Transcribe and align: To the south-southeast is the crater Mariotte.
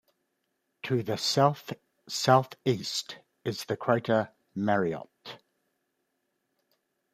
To 0.81 1.03
the 1.03 1.15
south-southeast 1.15 3.19
is 3.45 3.65
the 3.65 3.77
crater 3.77 4.31
Mariotte. 4.57 5.37